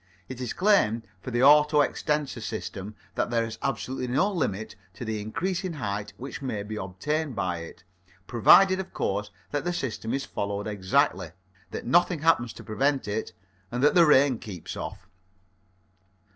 [0.27, 5.05] It is claimed for the Auto extensor system that there is absolutely no limit to
[5.05, 7.83] the increase in height which may be obtained by it,
[8.25, 11.29] provided of course, that the system is followed exactly,
[11.69, 13.31] that nothing happens to prevent it,
[13.71, 15.07] and that the rain keeps off.